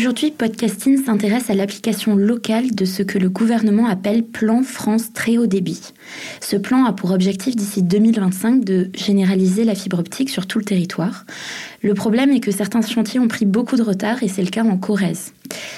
Aujourd'hui, 0.00 0.30
Podcasting 0.30 1.04
s'intéresse 1.04 1.50
à 1.50 1.54
l'application 1.54 2.16
locale 2.16 2.74
de 2.74 2.86
ce 2.86 3.02
que 3.02 3.18
le 3.18 3.28
gouvernement 3.28 3.86
appelle 3.86 4.22
Plan 4.22 4.62
France 4.62 5.12
Très 5.12 5.36
Haut 5.36 5.46
Débit. 5.46 5.92
Ce 6.40 6.56
plan 6.56 6.86
a 6.86 6.94
pour 6.94 7.10
objectif 7.10 7.54
d'ici 7.54 7.82
2025 7.82 8.64
de 8.64 8.88
généraliser 8.94 9.64
la 9.64 9.74
fibre 9.74 9.98
optique 9.98 10.30
sur 10.30 10.46
tout 10.46 10.58
le 10.58 10.64
territoire. 10.64 11.26
Le 11.82 11.92
problème 11.92 12.30
est 12.30 12.40
que 12.40 12.50
certains 12.50 12.80
chantiers 12.80 13.20
ont 13.20 13.28
pris 13.28 13.44
beaucoup 13.44 13.76
de 13.76 13.82
retard 13.82 14.22
et 14.22 14.28
c'est 14.28 14.42
le 14.42 14.48
cas 14.48 14.64
en 14.64 14.78
Corrèze. 14.78 15.34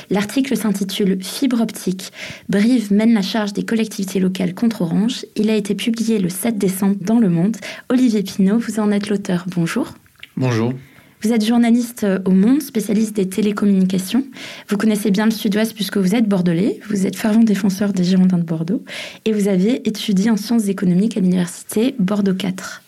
L'article 0.09 0.56
s'intitule 0.56 1.19
Fibre 1.20 1.61
optique. 1.61 2.12
Brive 2.48 2.93
mène 2.93 3.15
la 3.15 3.23
charge 3.23 3.55
des 3.55 3.65
collectivités 3.65 4.20
locales 4.20 4.55
contre 4.55 4.83
Orange. 4.83 5.27
Il 5.34 5.50
a 5.50 5.56
été 5.56 5.75
publié 5.75 6.20
le 6.20 6.28
7 6.28 6.56
décembre 6.59 6.95
dans 7.00 7.19
Le 7.19 7.28
Monde. 7.28 7.56
Olivier 7.89 8.23
Pinault, 8.23 8.59
vous 8.59 8.78
en 8.78 8.93
êtes 8.93 9.09
l'auteur. 9.09 9.47
Bonjour. 9.48 9.95
Bonjour. 10.37 10.75
Vous 11.23 11.33
êtes 11.33 11.47
journaliste 11.47 12.05
au 12.25 12.33
Monde, 12.33 12.61
spécialiste 12.62 13.15
des 13.15 13.28
télécommunications. 13.28 14.25
Vous 14.69 14.77
connaissez 14.77 15.12
bien 15.12 15.25
le 15.25 15.31
Sud-Ouest 15.31 15.73
puisque 15.73 15.97
vous 15.97 16.17
êtes 16.17 16.28
bordelais. 16.28 16.81
Vous 16.89 17.06
êtes 17.06 17.15
fervent 17.15 17.45
défenseur 17.45 17.92
des 17.92 18.03
Girondins 18.03 18.39
de 18.39 18.42
Bordeaux. 18.42 18.83
Et 19.25 19.33
vous 19.33 19.47
avez 19.47 19.89
étudié 19.89 20.31
en 20.31 20.37
sciences 20.37 20.67
économiques 20.67 21.17
à 21.17 21.20
l'université 21.20 21.95
Bordeaux 22.00 22.34
4. 22.34 22.83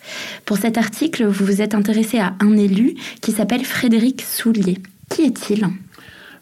Pour 0.46 0.56
cet 0.56 0.78
article, 0.78 1.26
vous 1.26 1.44
vous 1.44 1.62
êtes 1.62 1.76
intéressé 1.76 2.18
à 2.18 2.34
un 2.40 2.56
élu 2.56 2.96
qui 3.20 3.30
s'appelle 3.30 3.64
Frédéric 3.64 4.22
Soulier. 4.22 4.78
Qui 5.10 5.22
est-il? 5.22 5.68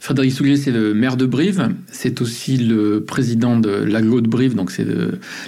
Frédéric 0.03 0.33
Soulier, 0.33 0.57
c'est 0.57 0.73
le 0.73 0.95
maire 0.95 1.17
de 1.17 1.27
Brive. 1.27 1.69
C'est 1.87 2.21
aussi 2.23 2.57
le 2.57 3.05
président 3.05 3.57
de 3.57 3.71
l'aglo 3.71 4.21
de 4.21 4.27
Brive, 4.27 4.57
donc 4.57 4.73
c'est 4.73 4.85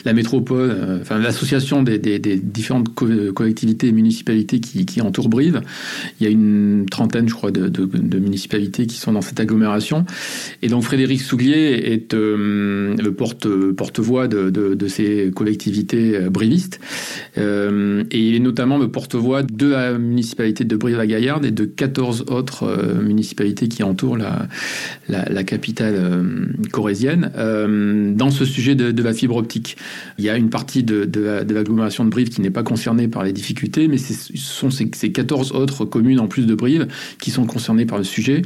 la 0.04 0.12
métropole, 0.12 0.70
euh, 0.70 0.98
enfin 1.00 1.18
l'association 1.18 1.82
des, 1.82 1.98
différentes 1.98 2.94
collectivités 2.94 3.88
et 3.88 3.92
municipalités 3.92 4.60
qui, 4.60 5.00
entourent 5.00 5.28
Brive. 5.28 5.60
Il 6.20 6.24
y 6.24 6.28
a 6.28 6.30
une 6.30 6.86
trentaine, 6.88 7.28
je 7.28 7.34
crois, 7.34 7.50
de, 7.50 8.16
municipalités 8.16 8.86
qui 8.86 8.96
sont 8.96 9.12
dans 9.12 9.22
cette 9.22 9.40
agglomération. 9.40 10.04
Et 10.62 10.68
donc 10.68 10.84
Frédéric 10.84 11.20
Soulier 11.22 11.80
est 11.86 12.14
euh, 12.14 12.94
le 12.96 13.12
porte, 13.12 13.48
porte-voix 13.72 14.28
de, 14.28 14.86
ces 14.86 15.32
collectivités 15.34 16.14
euh, 16.14 16.30
brivistes. 16.30 16.78
et 17.36 18.28
il 18.28 18.36
est 18.36 18.38
notamment 18.38 18.78
le 18.78 18.86
porte-voix 18.86 19.42
de 19.42 19.66
la 19.66 19.98
municipalité 19.98 20.62
de 20.62 20.76
Brive-la-Gaillarde 20.76 21.44
et 21.44 21.50
de 21.50 21.64
14 21.64 22.26
autres 22.28 23.02
municipalités 23.02 23.66
qui 23.66 23.82
entourent 23.82 24.16
la, 24.16 24.43
la, 25.08 25.44
capitale 25.44 25.94
euh, 25.96 26.22
euh, 27.36 28.12
dans 28.14 28.30
ce 28.30 28.44
sujet 28.44 28.74
de, 28.74 29.02
la 29.02 29.12
fibre 29.12 29.36
optique. 29.36 29.76
Il 30.18 30.24
y 30.24 30.30
a 30.30 30.36
une 30.36 30.50
partie 30.50 30.82
de, 30.82 31.08
l'agglomération 31.52 32.04
de, 32.04 32.10
Brive 32.10 32.28
qui 32.28 32.40
n'est 32.40 32.50
pas 32.50 32.62
concernée 32.62 33.08
par 33.08 33.24
les 33.24 33.32
difficultés, 33.32 33.88
mais 33.88 33.98
ce 33.98 34.14
sont 34.36 34.70
ces, 34.70 34.88
14 34.88 35.52
autres 35.52 35.84
communes 35.84 36.20
en 36.20 36.26
plus 36.26 36.46
de 36.46 36.54
Brive 36.54 36.86
qui 37.20 37.30
sont 37.30 37.44
concernées 37.44 37.86
par 37.86 37.98
le 37.98 38.04
sujet. 38.04 38.42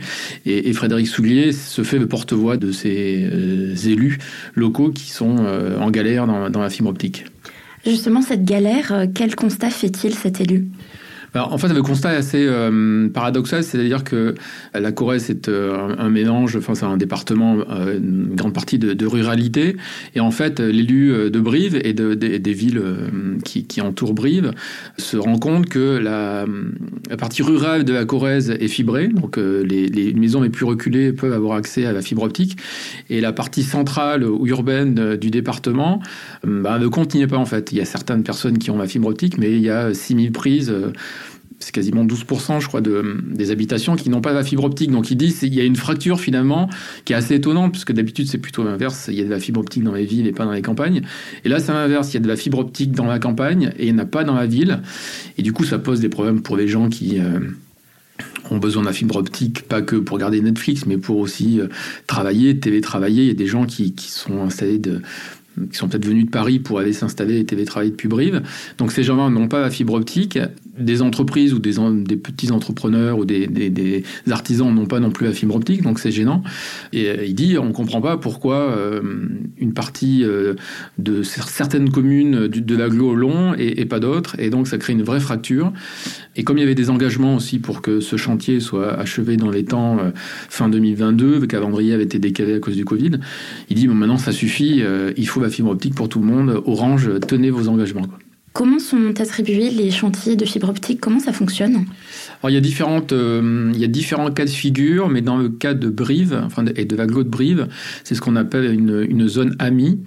Et, 0.46 0.72
Frédéric 0.72 1.08
Soulier 1.08 1.52
se 1.52 1.82
fait 1.82 1.98
le 1.98 2.06
porte-voix 2.06 2.56
de 2.56 2.72
ces 2.72 3.28
euh, 3.30 3.74
élus 3.86 4.18
locaux 4.54 4.90
qui 4.90 5.10
sont 5.10 5.36
en 5.38 5.90
galère 5.90 6.26
dans 6.26 6.60
la 6.60 6.70
fibre 6.70 6.90
optique. 6.90 7.24
Justement, 7.86 8.22
cette 8.22 8.44
galère, 8.44 9.06
quel 9.14 9.34
constat 9.34 9.70
fait-il 9.70 10.14
cet 10.14 10.40
élu? 10.40 10.68
En 11.34 11.58
fait, 11.58 11.68
le 11.68 11.82
constat 11.82 12.14
est 12.14 12.16
assez 12.16 12.46
euh, 12.46 13.08
paradoxal, 13.08 13.62
c'est-à-dire 13.62 14.04
que 14.04 14.34
la 14.74 14.92
Corrèze 14.92 15.24
c'est 15.26 15.48
euh, 15.48 15.94
un, 15.98 16.08
mélange, 16.08 16.56
enfin 16.56 16.74
c'est 16.74 16.86
un 16.86 16.96
département, 16.96 17.58
euh, 17.70 17.98
une 17.98 18.34
grande 18.34 18.54
partie 18.54 18.78
de, 18.78 19.06
ruralité, 19.06 19.76
et 20.14 20.20
en 20.20 20.30
fait 20.30 20.60
l'élu 20.60 21.30
de 21.30 21.40
Brive 21.40 21.80
et 21.82 21.92
de, 21.92 22.14
des 22.14 22.52
villes 22.52 22.82
qui, 23.44 23.80
entourent 23.80 24.12
Brive 24.12 24.52
se 24.96 25.16
rend 25.16 25.38
compte 25.38 25.66
que 25.66 25.98
la, 25.98 26.46
partie 27.16 27.42
rurale 27.42 27.84
de 27.84 27.92
la 27.92 28.04
Corrèze 28.04 28.50
est 28.50 28.68
fibrée, 28.68 29.08
donc 29.08 29.36
les, 29.36 30.14
maisons 30.14 30.42
les 30.42 30.50
plus 30.50 30.64
reculées 30.64 31.12
peuvent 31.12 31.32
avoir 31.32 31.56
accès 31.56 31.86
à 31.86 31.92
la 31.92 32.02
fibre 32.02 32.22
optique, 32.22 32.58
et 33.08 33.20
la 33.20 33.32
partie 33.32 33.62
centrale 33.62 34.24
ou 34.24 34.46
urbaine 34.46 35.16
du 35.16 35.30
département 35.30 36.00
bah, 36.44 36.78
ne 36.78 36.86
continue 36.88 37.26
pas 37.26 37.38
en 37.38 37.46
fait. 37.46 37.72
Il 37.72 37.78
y 37.78 37.80
a 37.80 37.84
certaines 37.84 38.22
personnes 38.22 38.58
qui 38.58 38.70
ont 38.70 38.78
la 38.78 38.86
fibre 38.86 39.08
optique, 39.08 39.38
mais 39.38 39.52
il 39.52 39.62
y 39.62 39.70
a 39.70 39.94
6000 39.94 40.32
prises 40.32 40.74
c'est 41.60 41.72
quasiment 41.72 42.04
12%, 42.04 42.60
je 42.60 42.68
crois, 42.68 42.80
de, 42.80 43.16
des 43.30 43.50
habitations 43.50 43.96
qui 43.96 44.10
n'ont 44.10 44.20
pas 44.20 44.32
la 44.32 44.44
fibre 44.44 44.64
optique. 44.64 44.90
Donc, 44.90 45.10
ils 45.10 45.16
disent 45.16 45.40
qu'il 45.40 45.54
y 45.54 45.60
a 45.60 45.64
une 45.64 45.76
fracture 45.76 46.20
finalement 46.20 46.68
qui 47.04 47.12
est 47.12 47.16
assez 47.16 47.34
étonnante, 47.34 47.72
puisque 47.72 47.92
d'habitude, 47.92 48.28
c'est 48.28 48.38
plutôt 48.38 48.62
l'inverse. 48.62 49.08
Il 49.08 49.14
y 49.14 49.20
a 49.20 49.24
de 49.24 49.30
la 49.30 49.40
fibre 49.40 49.60
optique 49.60 49.82
dans 49.82 49.94
les 49.94 50.04
villes 50.04 50.26
et 50.26 50.32
pas 50.32 50.44
dans 50.44 50.52
les 50.52 50.62
campagnes. 50.62 51.02
Et 51.44 51.48
là, 51.48 51.58
c'est 51.58 51.72
l'inverse. 51.72 52.12
Il 52.12 52.14
y 52.14 52.16
a 52.18 52.20
de 52.20 52.28
la 52.28 52.36
fibre 52.36 52.58
optique 52.58 52.92
dans 52.92 53.06
la 53.06 53.18
campagne 53.18 53.72
et 53.76 53.86
il 53.86 53.94
n'y 53.94 54.00
en 54.00 54.02
a 54.02 54.06
pas 54.06 54.24
dans 54.24 54.34
la 54.34 54.46
ville. 54.46 54.80
Et 55.36 55.42
du 55.42 55.52
coup, 55.52 55.64
ça 55.64 55.78
pose 55.78 56.00
des 56.00 56.08
problèmes 56.08 56.42
pour 56.42 56.56
les 56.56 56.68
gens 56.68 56.88
qui. 56.88 57.18
Euh, 57.18 57.40
ont 58.50 58.58
besoin 58.58 58.82
de 58.82 58.86
la 58.86 58.94
fibre 58.94 59.16
optique, 59.16 59.62
pas 59.68 59.82
que 59.82 59.96
pour 59.96 60.14
regarder 60.14 60.40
Netflix, 60.40 60.86
mais 60.86 60.96
pour 60.96 61.18
aussi 61.18 61.60
euh, 61.60 61.68
travailler, 62.06 62.58
télétravailler. 62.58 63.24
Il 63.24 63.28
y 63.28 63.32
a 63.32 63.34
des 63.34 63.46
gens 63.46 63.66
qui, 63.66 63.94
qui 63.94 64.10
sont 64.10 64.42
installés 64.42 64.78
de, 64.78 65.02
qui 65.70 65.78
sont 65.78 65.88
peut-être 65.88 66.06
venus 66.06 66.26
de 66.26 66.30
Paris 66.30 66.58
pour 66.58 66.78
aller 66.78 66.92
s'installer 66.92 67.38
et 67.38 67.44
télétravailler 67.44 67.90
depuis 67.90 68.08
Brive. 68.08 68.42
Donc 68.78 68.92
ces 68.92 69.02
gens-là 69.02 69.30
n'ont 69.30 69.48
pas 69.48 69.60
la 69.60 69.70
fibre 69.70 69.94
optique. 69.94 70.38
Des 70.78 71.02
entreprises 71.02 71.54
ou 71.54 71.58
des, 71.58 71.74
des 72.04 72.16
petits 72.16 72.52
entrepreneurs 72.52 73.18
ou 73.18 73.24
des, 73.24 73.48
des, 73.48 74.04
artisans 74.30 74.72
n'ont 74.72 74.86
pas 74.86 75.00
non 75.00 75.10
plus 75.10 75.26
la 75.26 75.32
fibre 75.32 75.56
optique, 75.56 75.82
donc 75.82 75.98
c'est 75.98 76.10
gênant. 76.10 76.42
Et 76.92 77.08
euh, 77.08 77.24
il 77.24 77.34
dit, 77.34 77.58
on 77.58 77.66
ne 77.66 77.72
comprend 77.72 78.00
pas 78.00 78.16
pourquoi 78.16 78.56
euh, 78.56 79.00
une 79.58 79.72
partie 79.72 80.24
euh, 80.24 80.54
de 80.98 81.22
certaines 81.22 81.90
communes 81.90 82.48
de 82.48 82.76
l'aglo 82.76 83.14
long 83.14 83.54
et, 83.56 83.80
et 83.80 83.86
pas 83.86 84.00
d'autres, 84.00 84.38
et 84.38 84.50
donc 84.50 84.68
ça 84.68 84.78
crée 84.78 84.92
une 84.92 85.02
vraie 85.02 85.20
fracture. 85.20 85.72
Et 86.36 86.44
comme 86.44 86.58
il 86.58 86.60
y 86.60 86.64
avait 86.64 86.74
des 86.74 86.90
engagements 86.90 87.36
aussi 87.36 87.58
pour 87.58 87.82
que 87.82 88.00
ce 88.00 88.16
chantier 88.16 88.60
soit 88.60 88.94
achevé 88.94 89.36
dans 89.36 89.50
les 89.50 89.64
temps 89.64 89.98
fin 90.48 90.68
2022, 90.68 91.40
le 91.40 91.46
calendrier 91.46 91.94
avait 91.94 92.04
été 92.04 92.18
décalé 92.18 92.54
à 92.54 92.58
cause 92.60 92.76
du 92.76 92.84
Covid, 92.84 93.12
il 93.70 93.76
dit, 93.76 93.88
bon, 93.88 93.94
maintenant 93.94 94.18
ça 94.18 94.32
suffit, 94.32 94.82
il 95.16 95.28
faut 95.28 95.40
fibre 95.50 95.70
optique 95.70 95.94
pour 95.94 96.08
tout 96.08 96.20
le 96.20 96.26
monde. 96.26 96.62
Orange, 96.66 97.10
tenez 97.26 97.50
vos 97.50 97.68
engagements. 97.68 98.06
Comment 98.52 98.78
sont 98.78 99.20
attribués 99.20 99.70
les 99.70 99.90
chantiers 99.90 100.34
de 100.34 100.44
fibre 100.44 100.68
optique? 100.68 101.00
Comment 101.00 101.20
ça 101.20 101.32
fonctionne? 101.32 101.84
Il, 102.44 102.50
y 102.50 102.56
a 102.56 102.60
différentes, 102.60 103.12
euh, 103.12 103.70
il 103.74 103.80
y 103.80 103.84
a 103.84 103.88
différents 103.88 104.30
cas 104.30 104.46
de 104.46 104.50
figure, 104.50 105.08
mais 105.08 105.20
dans 105.20 105.36
le 105.36 105.48
cas 105.48 105.74
de 105.74 105.88
Brive 105.88 106.40
enfin, 106.44 106.64
et 106.74 106.84
de 106.84 106.96
l'agglo 106.96 107.22
de 107.22 107.28
Brive, 107.28 107.68
c'est 108.04 108.14
ce 108.14 108.20
qu'on 108.20 108.36
appelle 108.36 108.72
une, 108.72 109.06
une 109.08 109.28
zone 109.28 109.54
AMI. 109.58 110.00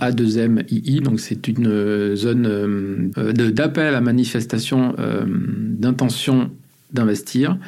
A2MII, 0.00 1.02
donc 1.02 1.20
c'est 1.20 1.48
une 1.48 2.14
zone 2.14 2.46
euh, 2.46 3.32
d'appel 3.32 3.94
à 3.94 4.00
manifestation 4.00 4.94
euh, 4.98 5.24
d'intention 5.26 6.50
d'investir. 6.92 7.58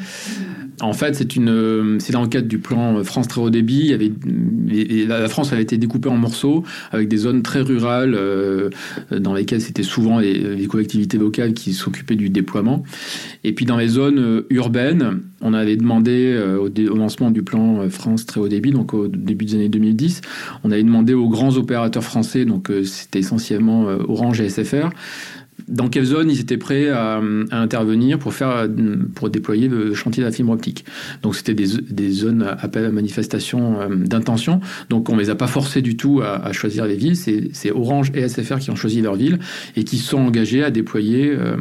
En 0.81 0.93
fait, 0.93 1.15
c'est 1.15 1.37
une, 1.37 1.99
dans 2.11 2.23
le 2.23 2.29
cadre 2.29 2.49
du 2.49 2.59
plan 2.59 3.03
France 3.05 3.29
très 3.29 3.41
haut 3.41 3.51
débit. 3.51 3.97
La 5.07 5.29
France 5.29 5.53
avait 5.53 5.63
été 5.63 5.79
découpée 5.79 6.09
en 6.09 6.17
morceaux 6.17 6.65
avec 6.91 7.09
des 7.09 7.17
zones 7.17 7.43
très 7.43 7.61
rurales 7.61 8.15
euh, 8.15 8.71
dans 9.11 9.35
lesquelles 9.35 9.61
c'était 9.61 9.83
souvent 9.83 10.19
les, 10.19 10.67
collectivités 10.67 11.19
locales 11.19 11.55
qui 11.55 11.73
s'occupaient 11.73 12.17
du 12.17 12.31
déploiement. 12.31 12.83
Et 13.45 13.53
puis 13.53 13.67
dans 13.67 13.77
les 13.77 13.89
zones 13.89 14.19
euh, 14.19 14.47
urbaines, 14.51 15.21
on 15.41 15.55
avait 15.55 15.77
demandé 15.77 16.33
euh, 16.35 16.59
au, 16.59 16.69
au, 16.69 16.97
lancement 16.97 17.31
du 17.31 17.43
plan 17.43 17.89
France 17.91 18.27
très 18.27 18.41
haut 18.41 18.49
débit, 18.49 18.73
donc 18.73 18.95
au 18.95 19.09
début 19.09 19.45
des 19.45 19.55
années 19.55 19.69
2010, 19.69 20.23
on 20.65 20.71
avait 20.71 20.83
demandé 20.83 21.15
aux 21.15 21.29
grands 21.29 21.57
opérateurs 21.57 22.03
français, 22.05 22.45
donc 22.45 22.71
c'était 22.85 23.19
essentiellement 23.21 23.85
Orange 24.09 24.41
et 24.41 24.49
SFR, 24.49 24.91
dans 25.69 25.89
quelle 25.89 26.05
zone 26.05 26.31
ils 26.31 26.41
étaient 26.41 26.57
prêts 26.57 26.89
à, 26.89 27.21
intervenir 27.51 28.19
pour 28.19 28.35
faire 28.35 28.69
pour 29.15 29.31
déployer 29.31 29.69
le 29.69 29.95
chantier 29.95 30.23
de 30.23 30.27
la 30.27 30.33
fibre 30.33 30.53
optique. 30.53 30.85
Donc 31.23 31.37
c'était 31.37 31.55
des, 31.55 31.67
des, 31.91 32.11
zones 32.11 32.43
appel 32.59 32.85
à 32.85 32.91
manifestation 32.91 33.81
euh, 33.81 33.89
d'intention. 33.89 34.61
Donc 34.91 35.09
on 35.09 35.17
les 35.17 35.31
a 35.31 35.35
pas 35.35 35.47
forcés 35.47 35.83
du 35.83 35.97
tout 35.97 36.21
à, 36.23 36.53
choisir 36.53 36.87
les 36.87 36.97
villes. 36.97 37.17
C'est 37.17 37.71
Orange 37.71 38.11
et 38.15 38.29
SFR 38.29 38.59
qui 38.59 38.71
ont 38.71 38.77
choisi 38.77 39.01
leur 39.01 39.15
ville 39.15 39.39
et 39.77 39.85
qui 39.85 39.99
sont 39.99 40.19
engagés 40.19 40.63
à 40.63 40.71
déployer, 40.71 41.31
euh, 41.31 41.57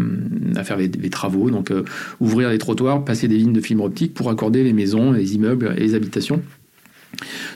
à 0.56 0.64
faire 0.64 0.78
les, 0.78 0.90
travaux, 1.10 1.50
donc 1.50 1.72
euh, 1.72 1.84
ouvrir 2.20 2.50
les 2.50 2.58
trottoirs, 2.58 3.06
passer 3.06 3.28
des 3.28 3.38
lignes 3.38 3.54
de 3.54 3.62
fibre 3.62 3.84
optique 3.84 4.14
pour 4.14 4.30
accorder 4.30 4.64
les 4.64 4.74
maisons, 4.74 5.12
les 5.12 5.36
immeubles 5.36 5.74
et 5.78 5.82
les 5.82 5.96
habitations. 5.96 6.42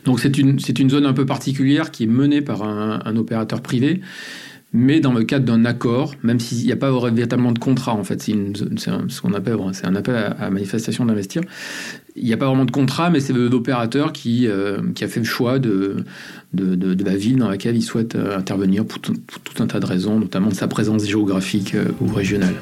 Donc 0.06 0.20
c'est 0.20 0.38
une, 0.38 0.58
une 0.80 0.90
zone 0.90 1.06
un 1.06 1.14
peu 1.14 1.26
particulière 1.26 1.92
qui 1.92 2.04
est 2.04 2.08
menée 2.08 2.42
par 2.42 2.64
un 2.64 3.16
opérateur 3.16 3.62
privé 3.62 4.02
mais 4.74 5.00
dans 5.00 5.14
le 5.14 5.24
cadre 5.24 5.46
d'un 5.46 5.64
accord, 5.66 6.14
même 6.24 6.40
s'il 6.40 6.66
n'y 6.66 6.72
a 6.72 6.76
pas 6.76 6.92
véritablement 6.92 7.54
de 7.54 7.60
contrat, 7.60 7.94
en 7.94 8.04
fait, 8.04 8.22
c'est 8.22 8.34
ce 8.34 9.22
qu'on 9.22 9.34
appelle, 9.34 9.58
c'est 9.72 9.86
un 9.86 9.96
appel 9.96 10.16
à, 10.38 10.50
manifestation 10.50 11.06
d'investir. 11.06 11.42
Il 12.16 12.26
n'y 12.26 12.34
a 12.34 12.38
pas 12.38 12.48
vraiment 12.48 12.66
de 12.66 12.72
contrat, 12.72 13.10
mais 13.10 13.20
c'est 13.20 13.34
l'opérateur 13.34 14.12
qui, 14.12 14.48
euh, 14.48 14.80
a 15.00 15.08
fait 15.08 15.20
le 15.20 15.26
choix 15.26 15.60
de, 15.60 16.04
la 16.54 17.16
ville 17.16 17.38
dans 17.38 17.50
laquelle 17.50 17.78
il 17.78 17.82
souhaite 17.82 18.16
euh, 18.16 18.38
intervenir 18.38 18.86
pour 18.86 19.00
tout, 19.00 19.16
un 19.60 19.68
tas 19.68 19.80
de 19.80 19.86
raisons, 19.86 20.20
notamment 20.20 20.50
de 20.50 20.56
sa 20.56 20.68
présence 20.68 21.06
géographique 21.06 21.74
euh, 21.76 21.86
ou 22.02 22.08
régionale. 22.14 22.56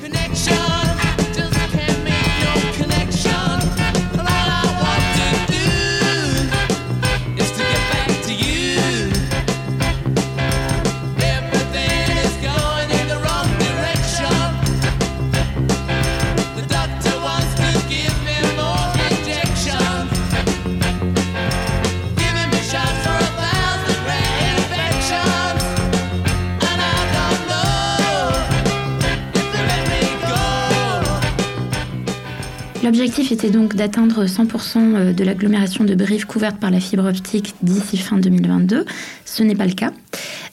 L'objectif 32.85 33.31
était 33.31 33.49
donc 33.49 33.75
d'atteindre 33.75 34.25
100% 34.25 34.77
euh, 34.77 35.11
de 35.11 35.23
l'agglomération 35.23 35.85
de 35.85 35.95
Brive 35.95 36.27
couverte 36.27 36.59
par 36.59 36.69
la 36.69 36.79
fibre 36.79 37.09
optique 37.09 37.55
d'ici 37.63 37.97
fin 37.97 38.19
2022. 38.19 38.85
Ce 39.25 39.41
n'est 39.41 39.55
pas 39.55 39.65
le 39.65 39.73
cas. 39.73 39.91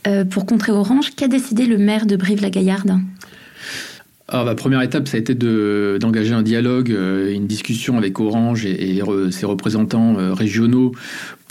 Euh, 0.06 0.24
pour 0.24 0.46
contrer 0.46 0.72
Orange, 0.72 1.10
qu'a 1.14 1.28
décidé 1.28 1.66
le 1.66 1.76
maire 1.76 2.06
de 2.06 2.16
Brive-la-Gaillarde? 2.16 2.92
Alors, 4.28 4.46
la 4.46 4.54
première 4.54 4.80
étape, 4.80 5.08
ça 5.08 5.18
a 5.18 5.20
été 5.20 5.34
d'engager 5.34 6.32
un 6.32 6.40
dialogue, 6.40 6.90
euh, 6.90 7.34
une 7.34 7.46
discussion 7.46 7.98
avec 7.98 8.18
Orange 8.18 8.64
et, 8.64 9.02
ses 9.30 9.44
représentants 9.44 10.14
régionaux 10.32 10.92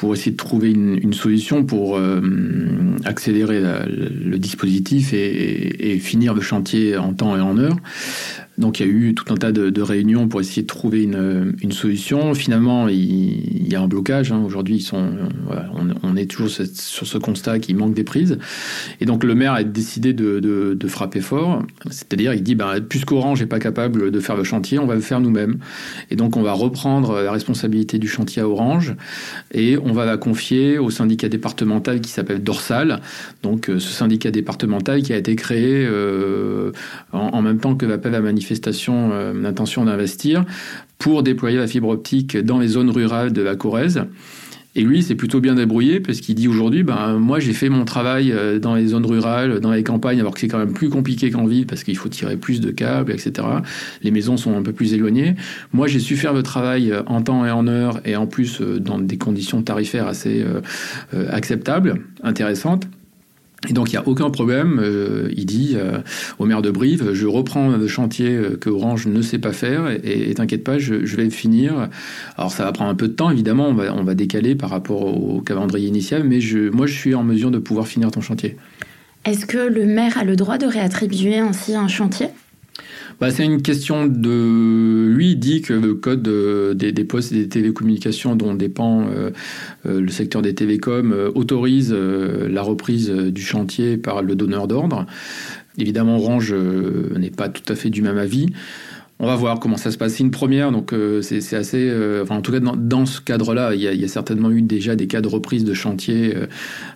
pour 0.02 0.16
essayer 0.16 0.32
de 0.32 0.38
trouver 0.38 0.72
une, 0.72 1.14
solution 1.14 1.64
pour 1.64 2.00
accélérer 3.06 3.62
le 3.62 4.40
dispositif 4.40 5.14
et, 5.14 6.00
finir 6.00 6.34
le 6.34 6.42
chantier 6.42 6.98
en 6.98 7.14
temps 7.14 7.38
et 7.38 7.40
en 7.40 7.56
heure. 7.60 7.78
Donc 8.58 8.80
il 8.80 8.86
y 8.86 8.90
a 8.90 8.92
eu 8.92 9.16
tout 9.16 9.34
un 9.34 9.38
tas 9.38 9.52
de, 9.52 9.82
réunions 9.82 10.28
pour 10.28 10.40
essayer 10.40 10.62
de 10.62 10.68
trouver 10.68 11.04
une, 11.04 11.72
solution. 11.72 12.34
Finalement, 12.34 12.88
il, 12.88 13.68
y 13.68 13.76
a 13.76 13.82
un 13.82 13.88
blocage. 13.88 14.32
Hein. 14.32 14.42
Aujourd'hui, 14.46 14.76
ils 14.76 14.82
sont, 14.82 15.10
on, 16.04 16.16
est 16.16 16.30
toujours 16.30 16.50
sur 16.50 17.08
ce 17.08 17.18
constat 17.18 17.60
qu'il 17.60 17.78
manque 17.78 17.94
des 17.94 18.04
prises. 18.04 18.38
Et 19.00 19.06
donc 19.06 19.24
le 19.24 19.36
maire 19.36 19.54
a 19.54 19.64
décidé 19.64 20.14
de, 20.14 20.88
frapper 20.88 21.22
fort. 21.22 21.64
C'est-à-dire, 21.90 22.34
il 22.34 22.44
dit, 22.44 22.56
bah, 22.56 22.76
puisqu'Orange 22.88 23.40
n'est 23.40 23.48
pas 23.48 23.60
capable 23.60 24.12
de 24.12 24.20
faire 24.20 24.36
le 24.36 24.44
chantier, 24.44 24.78
on 24.78 24.86
va 24.86 24.96
le 24.96 25.02
faire 25.02 25.22
nous-mêmes. 25.22 25.58
Et 26.10 26.16
donc 26.16 26.36
on 26.36 26.44
va 26.44 26.54
reprendre 26.54 27.22
la 27.22 27.32
responsabilité 27.32 27.98
du 27.98 28.08
chantier 28.08 28.42
à 28.42 28.48
Orange 28.48 28.96
et 29.54 29.78
va 29.92 30.06
la 30.06 30.18
confier 30.18 30.78
au 30.78 30.90
syndicat 30.90 31.30
départemental 31.30 32.02
qui 32.02 32.10
s'appelle 32.10 32.44
Dorsal. 32.44 33.02
Donc 33.44 33.70
euh, 33.70 33.80
ce 33.80 33.90
syndicat 33.90 34.32
départemental 34.32 35.02
qui 35.02 35.14
a 35.14 35.18
été 35.18 35.36
créé 35.36 35.86
euh, 35.86 36.72
en, 37.12 37.42
même 37.42 37.60
temps 37.60 37.76
que 37.76 37.86
l'appel 37.86 38.16
à 38.16 38.22
manifestation 38.22 39.12
euh, 39.12 39.52
d'investir 39.86 40.46
pour 40.98 41.24
déployer 41.24 41.58
la 41.58 41.68
fibre 41.68 41.90
optique 41.90 42.38
dans 42.38 42.60
les 42.60 42.68
zones 42.68 42.90
rurales 42.90 43.34
de 43.34 43.42
la 43.42 43.56
Corrèze. 43.56 44.04
Et 44.76 44.84
lui, 44.84 45.04
c'est 45.04 45.16
plutôt 45.16 45.42
bien 45.42 45.56
débrouillé 45.56 46.00
parce 46.00 46.22
qu'il 46.22 46.36
dit 46.36 46.48
aujourd'hui, 46.48 46.84
ben, 46.84 47.18
moi 47.18 47.40
j'ai 47.40 47.52
fait 47.52 47.68
mon 47.68 47.84
travail 47.84 48.32
euh, 48.32 48.58
dans 48.58 48.76
les 48.76 48.88
zones 48.88 49.06
rurales, 49.06 49.60
dans 49.60 49.72
les 49.72 49.84
campagnes, 49.84 50.20
alors 50.20 50.34
que 50.34 50.40
c'est 50.40 50.48
quand 50.48 50.60
même 50.60 50.74
plus 50.74 50.90
compliqué 50.90 51.30
qu'en 51.30 51.46
ville 51.46 51.66
parce 51.66 51.84
qu'il 51.84 51.98
faut 51.98 52.08
tirer 52.08 52.38
plus 52.38 52.62
de 52.62 52.72
câbles, 52.72 53.12
etc. 53.12 53.48
Les 54.02 54.12
maisons 54.12 54.38
sont 54.38 54.58
un 54.58 54.62
peu 54.62 54.72
plus 54.72 54.94
éloignées. 54.94 55.36
Moi, 55.74 55.88
j'ai 55.88 56.00
su 56.00 56.16
faire 56.16 56.34
le 56.34 56.44
travail 56.44 56.92
euh, 56.92 57.04
en 57.08 57.22
temps 57.22 57.46
et 57.46 57.52
en 57.52 57.68
heure 57.68 58.00
et 58.06 58.16
en 58.16 58.28
plus 58.28 58.62
dans 58.62 58.98
des 58.98 59.18
conditions 59.18 59.62
tarifaires 59.62 60.08
assez 60.08 60.46
acceptables, 61.30 62.02
intéressantes. 62.24 62.88
Et 63.70 63.74
donc 63.74 63.90
il 63.90 63.96
n'y 63.96 64.00
a 64.00 64.08
aucun 64.08 64.32
problème, 64.32 64.80
euh, 64.82 65.30
il 65.36 65.46
dit 65.46 65.74
euh, 65.76 66.00
au 66.40 66.46
maire 66.46 66.64
de 66.64 66.72
Brive, 66.72 67.14
je 67.14 67.28
reprends 67.28 67.70
le 67.70 67.88
chantier 67.88 68.30
euh, 68.30 68.58
que 68.58 68.72
Orange 68.72 69.06
ne 69.06 69.22
sait 69.22 69.38
pas 69.38 69.54
faire 69.54 69.88
et, 70.04 70.34
t'inquiète 70.34 70.64
pas, 70.64 70.80
je, 70.80 70.96
vais 70.96 71.26
le 71.26 71.30
finir. 71.30 71.90
Alors 72.38 72.52
ça 72.52 72.64
va 72.64 72.72
prendre 72.72 72.90
un 72.90 72.96
peu 72.96 73.08
de 73.08 73.14
temps, 73.14 73.30
évidemment, 73.30 73.68
on 73.68 73.74
va, 73.76 73.94
on 73.94 74.04
va 74.04 74.16
décaler 74.16 74.56
par 74.56 74.72
rapport 74.72 75.04
au 75.04 75.42
calendrier 75.42 75.88
initial, 75.88 76.24
mais 76.24 76.42
je, 76.42 76.70
moi 76.70 76.88
je 76.88 76.94
suis 76.94 77.14
en 77.14 77.24
mesure 77.24 77.52
de 77.52 77.60
pouvoir 77.60 77.88
finir 77.88 78.10
ton 78.10 78.22
chantier. 78.22 78.58
Est-ce 79.26 79.46
que 79.46 79.60
le 79.60 79.86
maire 79.86 80.18
a 80.18 80.24
le 80.24 80.36
droit 80.36 80.58
de 80.58 80.66
réattribuer 80.66 81.38
ainsi 81.38 81.76
un 81.76 81.88
chantier? 81.88 82.30
Bah, 83.20 83.30
c'est 83.30 83.46
une 83.46 83.62
question 83.62 84.08
de. 84.08 85.06
Lui, 85.08 85.32
il 85.32 85.40
dit 85.40 85.62
que 85.62 85.74
le 85.74 85.94
code 85.94 86.24
des, 86.76 87.04
postes 87.04 87.32
et 87.32 87.36
des 87.36 87.50
télécommunications 87.50 88.36
dont 88.36 88.54
dépend 88.54 89.08
euh, 89.08 89.32
euh, 89.86 90.02
le 90.02 90.10
secteur 90.10 90.42
des 90.42 90.56
télécoms 90.56 91.12
euh, 91.12 91.32
autorise 91.36 91.94
la 91.94 92.62
reprise 92.62 93.10
du 93.10 93.42
chantier 93.42 93.98
par 93.98 94.22
le 94.22 94.36
donneur 94.36 94.68
d'ordre. 94.68 95.06
Évidemment, 95.78 96.18
Orange 96.18 96.54
n'est 96.54 97.30
pas 97.30 97.50
tout 97.50 97.72
à 97.72 97.76
fait 97.76 97.90
du 97.90 98.02
même 98.02 98.18
avis. 98.18 98.48
On 99.24 99.28
va 99.28 99.36
voir 99.36 99.60
comment 99.60 99.78
ça 99.78 99.92
se 99.92 100.00
passe. 100.00 100.14
C'est 100.14 100.24
une 100.24 100.32
première, 100.32 100.72
donc 100.72 100.94
euh, 100.94 101.22
c'est 101.22 101.56
assez. 101.56 101.88
Euh, 101.88 102.26
en 102.28 102.42
tout 102.42 102.52
cas, 102.52 102.60
dans, 102.60 103.06
ce 103.06 103.22
cadre-là, 103.22 103.76
il, 103.76 103.82
y, 103.82 104.04
a, 104.04 104.08
certainement 104.08 104.50
eu 104.50 104.64
déjà 104.64 104.96
des 104.96 105.06
cas 105.06 105.22
de 105.22 105.28
reprise 105.28 105.64
de 105.64 105.76
chantier 105.76 106.36
euh, 106.36 106.48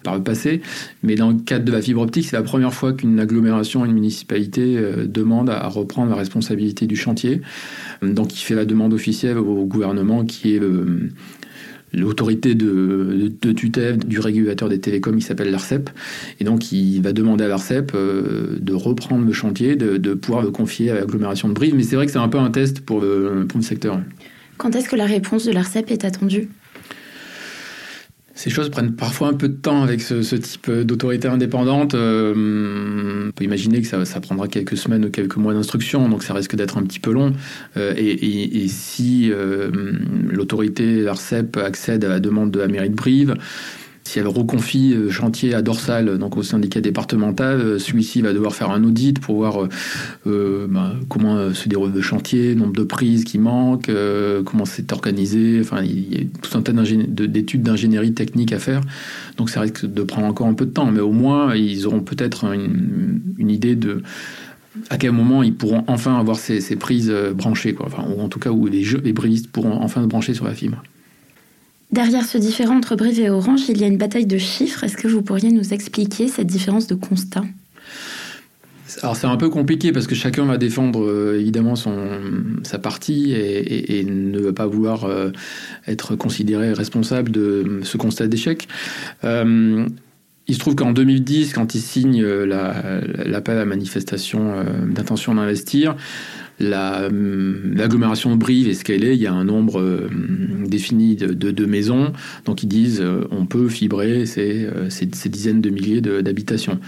par 0.01 0.15
le 0.15 0.23
passé. 0.23 0.63
Mais 1.03 1.13
dans 1.13 1.29
le 1.29 1.35
cadre 1.35 1.65
de 1.65 1.71
la 1.71 1.83
fibre 1.83 2.01
optique, 2.01 2.25
c'est 2.25 2.35
la 2.35 2.41
première 2.41 2.73
fois 2.73 2.93
qu'une 2.93 3.19
agglomération, 3.19 3.85
une 3.85 3.93
municipalité 3.93 4.75
demande 5.05 5.51
à, 5.51 5.67
reprendre 5.67 6.09
la 6.09 6.15
responsabilité 6.15 6.87
du 6.87 6.95
chantier. 6.95 7.41
Donc, 8.01 8.33
il 8.33 8.43
fait 8.43 8.55
la 8.55 8.65
demande 8.65 8.93
officielle 8.93 9.37
au 9.37 9.65
gouvernement, 9.65 10.25
qui 10.25 10.55
est 10.55 10.59
le, 10.59 11.11
l'autorité 11.93 12.55
de, 12.55 13.31
tutelle 13.53 13.97
du 13.97 14.19
régulateur 14.19 14.69
des 14.69 14.79
télécoms, 14.79 15.17
il 15.17 15.21
s'appelle 15.21 15.51
l'ARCEP. 15.51 15.89
Et 16.39 16.43
donc, 16.43 16.71
il 16.71 17.01
va 17.01 17.13
demander 17.13 17.45
à 17.45 17.47
l'ARCEP 17.47 17.91
euh, 17.95 18.57
de 18.59 18.73
reprendre 18.73 19.25
le 19.25 19.33
chantier, 19.33 19.75
de, 19.75 20.13
pouvoir 20.13 20.43
le 20.43 20.51
confier 20.51 20.91
à 20.91 20.95
l'agglomération 20.95 21.47
de 21.47 21.53
Brive. 21.53 21.75
Mais 21.75 21.83
c'est 21.83 21.95
vrai 21.95 22.05
que 22.05 22.11
c'est 22.11 22.17
un 22.17 22.27
peu 22.27 22.39
un 22.39 22.51
test 22.51 22.81
pour 22.81 23.01
le, 23.01 23.45
pour 23.47 23.59
le 23.59 23.63
secteur. 23.63 23.99
Quand 24.57 24.75
est-ce 24.75 24.89
que 24.89 24.95
la 24.95 25.05
réponse 25.05 25.45
de 25.45 25.51
l'ARCEP 25.51 25.91
est 25.91 26.05
attendue? 26.05 26.49
Ces 28.35 28.49
choses 28.49 28.69
prennent 28.69 28.91
parfois 28.91 29.29
un 29.29 29.33
peu 29.33 29.47
de 29.47 29.55
temps 29.55 29.81
avec 29.81 30.01
ce, 30.01 30.35
type 30.35 30.69
d'autorité 30.69 31.29
indépendante. 31.29 31.95
Euh, 31.95 33.27
on 33.29 33.31
peut 33.31 33.45
imaginer 33.45 33.81
que 33.81 33.87
ça, 33.87 34.19
prendra 34.19 34.49
quelques 34.49 34.75
semaines 34.75 35.05
ou 35.05 35.09
quelques 35.09 35.37
mois 35.37 35.53
d'instruction, 35.53 36.09
donc 36.09 36.21
ça 36.21 36.33
risque 36.33 36.55
d'être 36.55 36.77
un 36.77 36.83
petit 36.83 36.99
peu 36.99 37.13
long. 37.13 37.31
Euh, 37.77 37.93
et, 37.95 38.67
si 38.67 39.31
euh, 39.31 39.71
l'autorité, 40.27 41.01
l'ARCEP, 41.01 41.55
accède 41.55 42.03
à 42.03 42.09
la 42.09 42.19
demande 42.19 42.51
de 42.51 42.59
la 42.59 42.67
mairie 42.67 42.89
de 42.89 42.95
Brive, 42.95 43.35
si 44.07 44.19
elle 44.19 44.27
reconfie 44.27 44.93
le 44.93 45.09
chantier 45.09 45.55
à 45.55 45.63
Dorsal, 45.63 46.19
donc 46.19 46.37
au 46.37 46.43
syndicat 46.43 46.79
départemental, 46.79 47.59
euh, 47.59 47.79
celui-ci 47.79 48.21
va 48.21 48.33
devoir 48.33 48.53
faire 48.53 48.69
un 48.69 48.83
audit 48.83 49.19
pour 49.19 49.37
voir 49.37 49.63
euh, 49.63 49.69
euh, 50.27 50.67
bah, 50.69 50.93
comment 51.09 51.51
se 51.53 51.67
déroule 51.67 51.91
le 51.91 52.01
chantier, 52.01 52.53
nombre 52.53 52.73
de 52.73 52.83
prises 52.83 53.23
qui 53.23 53.39
manquent, 53.39 53.91
comment 54.45 54.65
c'est 54.65 54.91
organisé. 54.93 55.59
Enfin, 55.59 55.81
il 55.81 56.13
y 56.13 56.21
a 56.21 56.23
tout 56.41 56.55
un 56.55 56.61
tas 56.61 56.71
d'études 56.71 57.63
d'ingénierie 57.63 58.13
technique 58.13 58.53
à 58.53 58.59
faire. 58.59 58.81
Donc 59.37 59.49
ça 59.49 59.61
risque 59.61 59.85
de 59.85 60.03
prendre 60.03 60.27
encore 60.27 60.47
un 60.47 60.53
peu 60.53 60.67
de 60.67 60.71
temps, 60.71 60.91
mais 60.91 61.01
au 61.01 61.11
moins 61.11 61.55
ils 61.55 61.87
auront 61.87 62.01
peut-être 62.01 62.45
une, 62.45 63.49
idée 63.49 63.75
de 63.75 64.03
à 64.89 64.97
quel 64.97 65.13
moment 65.13 65.41
ils 65.41 65.53
pourront 65.53 65.83
enfin 65.87 66.19
avoir 66.19 66.37
ces, 66.37 66.75
prises 66.75 67.11
branchées. 67.33 67.75
Enfin, 67.79 68.05
ou 68.15 68.21
en 68.21 68.29
tout 68.29 68.39
cas 68.39 68.51
où 68.51 68.67
les, 68.67 68.83
jeux, 68.83 69.01
les 69.03 69.13
brivistes 69.13 69.47
pourront 69.47 69.81
enfin 69.81 70.03
se 70.03 70.07
brancher 70.07 70.35
sur 70.35 70.45
la 70.45 70.53
fibre. 70.53 70.83
Derrière 71.91 72.25
ce 72.25 72.37
différent 72.37 72.77
entre 72.77 72.95
Brive 72.95 73.19
et 73.19 73.29
Orange, 73.29 73.61
il 73.69 73.79
y 73.79 73.83
a 73.83 73.87
une 73.87 73.97
bataille 73.97 74.25
de 74.25 74.37
chiffres. 74.37 74.83
Est-ce 74.83 74.97
que 74.97 75.07
vous 75.07 75.21
pourriez 75.21 75.51
nous 75.51 75.73
expliquer 75.73 76.27
cette 76.27 76.47
différence 76.47 76.87
de 76.87 76.95
constat? 76.95 77.43
Alors 79.01 79.15
c'est 79.15 79.27
un 79.27 79.37
peu 79.37 79.49
compliqué 79.49 79.91
parce 79.91 80.07
que 80.07 80.15
chacun 80.15 80.45
va 80.45 80.57
défendre 80.57 81.03
euh, 81.03 81.39
évidemment 81.39 81.75
son, 81.75 81.95
sa 82.63 82.79
partie 82.79 83.33
et, 83.33 84.03
ne 84.03 84.39
va 84.39 84.53
pas 84.53 84.67
vouloir 84.67 85.05
euh, 85.05 85.31
être 85.87 86.15
considéré 86.15 86.71
responsable 86.73 87.31
de 87.31 87.81
ce 87.83 87.97
constat 87.97 88.27
d'échec. 88.27 88.67
Euh, 89.23 89.85
il 90.47 90.53
se 90.53 90.59
trouve 90.59 90.75
qu'en 90.75 90.91
2010, 90.91 91.53
quand 91.53 91.73
il 91.73 91.81
signe 91.81 92.23
l'appel 92.23 93.55
à 93.55 93.59
la 93.59 93.65
manifestation 93.65 94.63
d'intention 94.85 95.33
d'investir, 95.33 95.95
l'agglomération 96.59 98.31
de 98.31 98.39
Brive 98.39 98.83
qu'elle 98.83 99.03
est, 99.03 99.15
il 99.15 99.21
y 99.21 99.27
a 99.27 99.33
un 99.33 99.43
nombre 99.43 100.09
défini 100.65 101.15
de, 101.15 101.33
de, 101.33 101.65
maisons, 101.65 102.13
donc 102.45 102.63
ils 102.63 102.67
disent 102.67 103.03
on 103.31 103.45
peut 103.45 103.67
fibrer 103.67 104.25
ces, 104.25 104.67
ces 104.89 105.29
dizaines 105.29 105.61
de 105.61 105.69
milliers 105.69 106.01
d'habitations. 106.01 106.79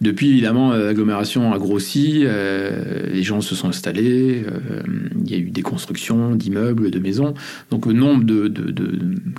Depuis, 0.00 0.28
évidemment, 0.28 0.72
euh, 0.72 0.86
l'agglomération 0.86 1.52
a 1.52 1.58
grossi, 1.58 2.22
euh, 2.24 3.08
les 3.12 3.24
gens 3.24 3.40
se 3.40 3.56
sont 3.56 3.68
installés, 3.68 4.44
euh, 4.46 4.80
il 5.24 5.30
y 5.30 5.34
a 5.34 5.38
eu 5.38 5.50
des 5.50 5.62
constructions 5.62 6.36
d'immeubles, 6.36 6.92
de 6.92 6.98
maisons. 7.00 7.34
Donc 7.72 7.86
le 7.86 7.94
nombre 7.94 8.22
de, 8.22 8.52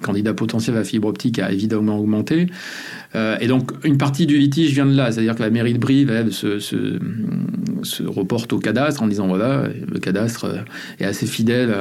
candidats 0.02 0.34
potentiels 0.34 0.76
à 0.76 0.84
fibre 0.84 1.08
optique 1.08 1.40
a 1.40 1.52
évidemment 1.52 1.98
augmenté. 1.98 2.48
et 3.16 3.48
donc 3.48 3.72
une 3.84 3.98
partie 3.98 4.26
du 4.26 4.38
litige 4.38 4.74
vient 4.74 4.86
de 4.86 4.96
là, 4.96 5.12
c'est-à-dire 5.12 5.36
que 5.36 5.42
la 5.42 5.50
mairie 5.50 5.74
de 5.74 5.80
Brive, 5.80 6.10
elle, 6.10 6.32
se, 6.32 6.60
se, 6.60 7.00
reporte 8.06 8.52
au 8.54 8.60
cadastre 8.60 9.02
en 9.02 9.08
disant 9.08 9.28
voilà, 9.28 9.59
le 9.92 10.00
cadastre 10.00 10.66
est 11.00 11.06
assez 11.06 11.26
fidèle, 11.26 11.76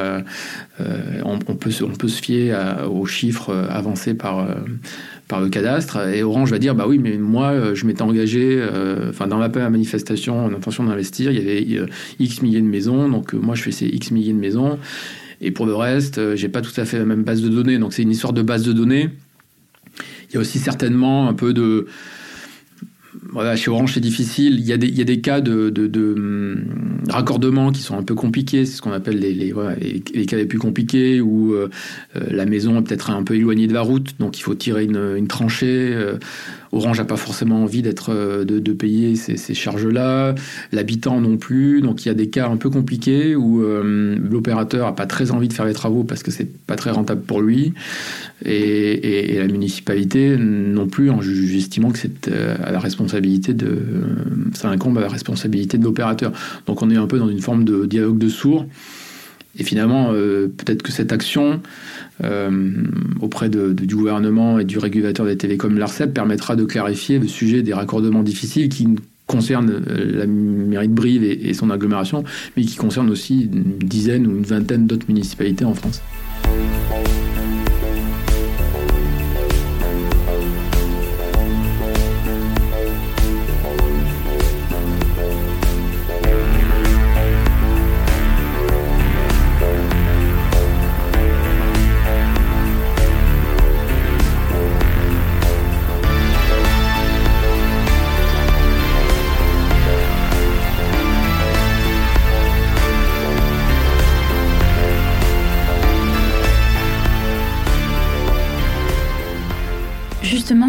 on, 1.25 1.39
peut, 1.39 1.71
on 1.83 1.97
peut 1.97 2.09
se 2.09 2.23
fier 2.23 2.55
aux 2.91 3.07
chiffres 3.07 3.55
avancés 3.71 4.15
par 4.15 4.47
par 5.29 5.41
le 5.41 5.49
cadastre. 5.49 6.09
Et 6.09 6.23
Orange 6.23 6.51
va 6.51 6.59
dire 6.59 6.75
bah 6.75 6.87
oui, 6.89 6.99
mais 6.99 7.19
moi, 7.19 7.51
euh, 7.51 7.75
je 7.75 7.87
m'étais 7.87 8.03
engagé, 8.03 8.57
euh, 8.59 9.11
enfin, 9.11 9.29
dans 9.29 9.39
ma 9.39 9.49
manifestation 9.71 10.45
en 10.47 10.53
intention 10.53 10.85
d'investir, 10.85 11.31
il 11.31 11.39
y 11.39 11.41
avait 11.41 11.79
euh, 11.79 11.87
X 12.19 12.43
milliers 12.43 12.63
de 12.63 12.67
maisons, 12.67 13.09
donc 13.09 13.35
moi, 13.35 13.55
je 13.55 13.63
fais 13.63 13.71
ces 13.71 13.87
X 13.87 14.11
milliers 14.11 14.33
de 14.33 14.39
maisons. 14.39 14.79
Et 15.41 15.53
pour 15.53 15.67
le 15.67 15.75
reste, 15.77 16.35
j'ai 16.35 16.49
pas 16.49 16.63
tout 16.63 16.73
à 16.81 16.85
fait 16.85 16.99
la 16.99 17.05
même 17.05 17.23
base 17.23 17.43
de 17.43 17.49
données. 17.49 17.79
Donc 17.79 17.93
c'est 17.93 18.03
une 18.03 18.11
histoire 18.11 18.33
de 18.33 18.43
base 18.43 18.65
de 18.65 18.73
données. 18.73 19.11
Il 20.29 20.35
y 20.35 20.37
a 20.37 20.41
aussi 20.41 20.59
certainement 20.59 21.29
un 21.29 21.35
peu 21.35 21.53
de 21.53 21.87
voilà, 23.31 23.57
chez 23.57 23.71
Orange, 23.71 23.93
c'est 23.95 24.01
difficile. 24.01 24.55
Il 24.59 24.67
y, 24.67 24.73
a 24.73 24.77
des, 24.79 25.21
cas 25.21 25.41
de, 25.41 25.69
de, 25.69 26.15
hum, 26.15 26.65
raccordement 27.09 27.73
qui 27.73 27.83
sont 27.83 27.97
un 27.97 28.03
peu 28.03 28.15
compliqués. 28.15 28.65
C'est 28.65 28.77
ce 28.77 28.83
qu'on 28.83 28.93
appelle 28.93 29.19
les, 29.19 30.27
cas 30.27 30.37
les 30.37 30.47
plus 30.47 30.59
compliqués 30.59 31.21
où 31.21 31.53
euh, 31.53 31.69
euh, 32.17 32.21
la 32.31 32.47
maison 32.47 32.79
est 32.79 32.83
peut-être 32.83 33.11
un 33.11 33.23
peu 33.23 33.35
éloignée 33.35 33.67
de 33.67 33.75
la 33.75 33.83
route, 33.83 34.15
donc 34.19 34.39
il 34.39 34.43
faut 34.43 34.55
tirer 34.55 34.85
une, 34.85 35.29
tranchée. 35.29 35.91
Euh, 35.93 36.17
Orange 36.73 36.99
n'a 36.99 37.05
pas 37.05 37.17
forcément 37.17 37.63
envie 37.63 37.81
d'être 37.81 38.13
de, 38.45 38.73
payer 38.73 39.17
ces, 39.17 39.55
charges-là, 39.55 40.35
l'habitant 40.71 41.19
non 41.21 41.39
plus. 41.39 41.81
Donc 41.81 42.05
il 42.05 42.09
y 42.09 42.11
a 42.11 42.15
des 42.15 42.29
cas 42.29 42.49
un 42.49 42.59
peu 42.59 42.69
compliqués 42.69 43.35
où 43.35 43.63
l'opérateur 43.63 44.87
a 44.87 44.95
pas 44.95 45.07
très 45.07 45.31
envie 45.31 45.49
de 45.49 45.55
faire 45.55 45.65
les 45.65 45.73
travaux 45.73 46.05
parce 46.05 46.23
que 46.23 46.31
c'est 46.31 46.45
pas 46.67 46.77
très 46.77 46.91
rentable 46.91 47.23
pour 47.23 47.41
lui, 47.41 47.73
et, 48.45 49.33
et, 49.33 49.39
la 49.39 49.47
municipalité 49.47 50.37
non 50.37 50.89
plus 50.89 51.09
en 51.09 51.21
estimant 51.23 51.91
que 51.91 51.99
c'est 51.99 52.29
à 52.63 52.71
la 52.71 52.81
responsabilité 52.81 53.18
de, 53.21 53.79
ça 54.55 54.69
incombe 54.69 54.99
à 54.99 55.01
la 55.01 55.09
responsabilité 55.09 55.79
de 55.79 55.85
l'opérateur. 55.85 56.33
Donc 56.67 56.83
on 56.83 56.91
est 56.91 56.97
un 56.97 57.07
peu 57.07 57.19
dans 57.19 57.29
une 57.29 57.41
forme 57.41 57.65
de 57.65 57.87
dialogue 57.87 58.19
de 58.19 58.29
sourds. 58.29 58.67
Et 59.59 59.65
finalement, 59.65 60.11
euh, 60.13 60.47
peut-être 60.47 60.83
que 60.83 60.93
cette 60.93 61.13
action 61.13 61.61
euh, 62.23 62.71
auprès 63.21 63.49
de, 63.49 63.73
du 63.73 63.97
gouvernement 63.97 64.59
et 64.59 64.65
du 64.65 64.79
régulateur 64.79 65.27
des 65.27 65.37
télécoms, 65.37 65.77
l'ARCEP, 65.77 66.15
permettra 66.15 66.55
de 66.55 66.65
clarifier 66.65 67.19
le 67.19 67.27
sujet 67.27 67.63
des 67.63 67.75
raccordements 67.75 68.23
difficiles 68.23 68.69
qui 68.69 68.89
concernent 69.27 69.83
euh, 69.89 70.19
la 70.19 70.27
mairie 70.27 70.89
de 70.89 70.95
Brive 70.95 71.25
et, 71.25 71.49
et 71.49 71.55
son 71.55 71.71
agglomération, 71.71 72.25
mais 72.57 72.63
qui 72.63 72.77
concernent 72.77 73.11
aussi 73.11 73.49
une 73.53 73.79
dizaine 73.79 74.27
ou 74.27 74.37
une 74.37 74.45
vingtaine 74.45 74.87
d'autres 74.87 75.07
municipalités 75.09 75.65
en 75.65 75.75
France. 75.75 76.03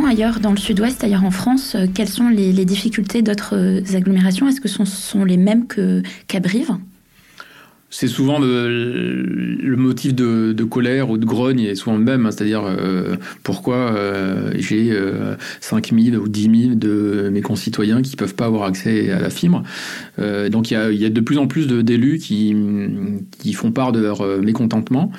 Ailleurs 0.05 0.39
dans 0.39 0.51
le 0.51 0.57
sud-ouest, 0.57 1.03
ailleurs 1.03 1.23
en 1.23 1.31
France, 1.31 1.75
euh, 1.75 1.85
quelles 1.93 2.09
sont 2.09 2.29
les, 2.29 2.65
difficultés 2.65 3.21
d'autres 3.21 3.55
euh, 3.55 3.95
agglomérations? 3.95 4.47
Est-ce 4.47 4.61
que 4.61 4.67
ce 4.67 4.85
sont, 4.85 5.23
les 5.23 5.37
mêmes 5.37 5.65
qu'à 5.67 6.39
Brive? 6.39 6.71
C'est 7.91 8.07
souvent 8.07 8.37
le, 8.37 9.75
motif 9.75 10.13
de, 10.13 10.63
colère 10.63 11.09
ou 11.09 11.17
de 11.17 11.25
grogne 11.25 11.61
est 11.61 11.73
souvent 11.73 11.97
le 11.97 12.03
même, 12.03 12.25
hein. 12.25 12.31
c'est-à-dire 12.31 12.63
euh, 12.65 13.15
pourquoi 13.41 13.95
j'ai 14.55 14.95
5 15.59 15.91
000 15.91 16.17
ou 16.21 16.27
10 16.27 16.41
000 16.41 16.75
de 16.75 17.29
mes 17.31 17.41
concitoyens 17.41 18.03
qui 18.03 18.15
peuvent 18.15 18.35
pas 18.35 18.45
avoir 18.45 18.63
accès 18.65 19.09
à 19.09 19.19
la 19.19 19.31
fibre. 19.31 19.63
donc 20.51 20.69
il 20.69 20.75
y 20.93 21.05
a, 21.05 21.09
de 21.09 21.21
plus 21.21 21.39
en 21.39 21.47
plus 21.47 21.65
d'élus 21.67 22.19
qui 22.19 23.53
font 23.53 23.71
part 23.71 23.91
de 23.91 24.01
leur 24.01 24.23
mécontentement 24.39 25.11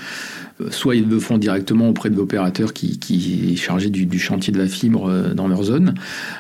soit 0.71 0.97
ils 0.97 1.09
le 1.09 1.19
font 1.19 1.39
directement 1.39 1.89
auprès 1.89 2.11
de 2.11 2.17
l'opérateur 2.17 2.73
qui, 2.73 3.53
est 3.53 3.57
chargé 3.57 3.91
du, 3.91 4.19
chantier 4.19 4.53
de 4.53 4.59
la 4.59 4.67
fibre 4.67 5.09
euh, 5.09 5.35
dans 5.35 5.49
leur 5.49 5.63
zone, 5.63 5.95